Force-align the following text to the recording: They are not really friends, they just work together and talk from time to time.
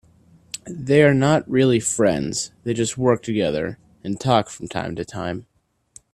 They 0.65 1.03
are 1.03 1.13
not 1.13 1.47
really 1.47 1.79
friends, 1.79 2.51
they 2.63 2.73
just 2.73 2.97
work 2.97 3.21
together 3.21 3.77
and 4.03 4.19
talk 4.19 4.49
from 4.49 4.67
time 4.67 4.95
to 4.95 5.05
time. 5.05 5.45